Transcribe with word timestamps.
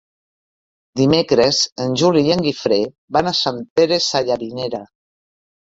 Dimecres 1.01 1.59
en 1.85 1.93
Juli 2.03 2.25
i 2.29 2.33
en 2.37 2.43
Guifré 2.47 2.81
van 3.19 3.31
a 3.31 3.37
Sant 3.43 3.63
Pere 3.77 4.03
Sallavinera. 4.09 4.85